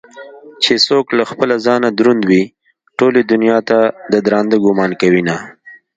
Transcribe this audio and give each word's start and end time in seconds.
چې 0.63 0.73
څوك 0.87 1.07
له 1.17 1.23
خپله 1.31 1.55
ځانه 1.65 1.87
دروندوي 1.99 2.43
ټولې 2.97 3.21
دنياته 3.31 3.77
ددراندۀ 4.13 4.57
ګومان 4.63 4.91
كوينه 5.01 5.35